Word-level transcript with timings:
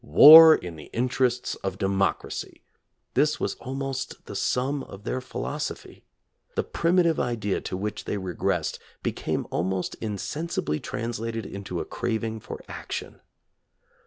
War 0.03 0.55
in 0.55 0.77
the 0.77 0.89
interests 0.93 1.53
of 1.63 1.77
democracy! 1.77 2.63
This 3.13 3.39
was 3.39 3.53
almost 3.61 4.25
the 4.25 4.35
sum 4.35 4.81
of 4.85 5.03
their 5.03 5.21
philosophy. 5.21 6.05
The 6.55 6.63
primitive 6.63 7.19
idea 7.19 7.61
to 7.61 7.77
which 7.77 8.05
they 8.05 8.17
regressed 8.17 8.79
became 9.03 9.45
almost 9.51 9.93
insensibly 10.01 10.79
translated 10.79 11.45
into 11.45 11.79
a 11.79 11.85
craving 11.85 12.39
for 12.39 12.61
action. 12.67 13.21